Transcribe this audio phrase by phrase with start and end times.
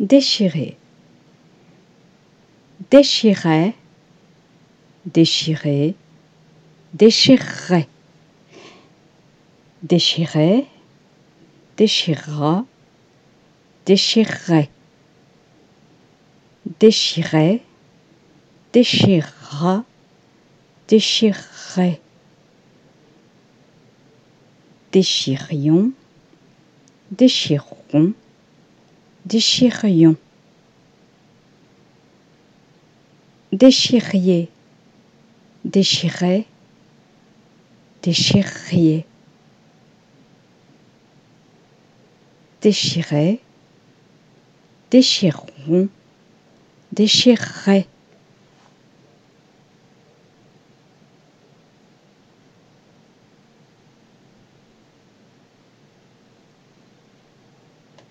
[0.00, 0.76] déchirer,
[2.90, 3.74] déchirer,
[5.06, 5.96] déchirer,
[6.94, 7.88] déchirer,
[9.82, 10.66] déchirer,
[11.76, 12.64] déchirera,
[13.86, 14.70] déchirer,
[16.78, 17.62] déchirer,
[18.72, 19.84] déchirera,
[20.86, 22.00] déchirer,
[24.92, 25.90] déchirions,
[27.10, 28.12] déchirerons,
[29.28, 30.16] déchirions,
[33.52, 34.48] déchiriez,
[35.66, 36.46] déchirer,
[38.02, 39.04] déchiriez,
[42.62, 43.40] déchirer,
[44.90, 45.88] déchirerons,
[46.92, 47.86] déchirerait